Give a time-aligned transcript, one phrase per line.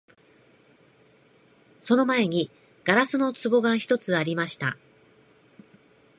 [1.79, 2.49] その前に
[2.85, 4.75] 硝子の壺が一つありました